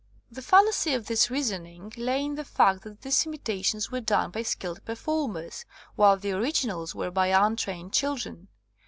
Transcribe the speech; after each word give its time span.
The 0.31 0.41
fallacy 0.41 0.95
of 0.95 1.05
this 1.05 1.29
reasoning 1.29 1.93
lay 1.95 2.25
in 2.25 2.33
the 2.33 2.43
fact 2.43 2.81
that 2.85 3.01
these 3.03 3.23
imita 3.25 3.63
tions 3.63 3.91
were 3.91 4.01
done 4.01 4.31
by 4.31 4.41
skilled 4.41 4.83
performers, 4.83 5.63
while 5.95 6.17
the 6.17 6.31
originals 6.31 6.95
were 6.95 7.11
by 7.11 7.27
untrained 7.27 7.93
children. 7.93 8.47